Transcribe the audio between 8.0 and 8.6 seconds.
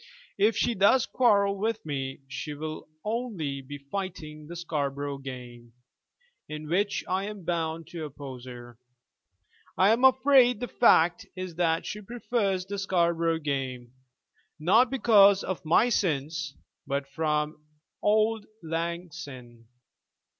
oppose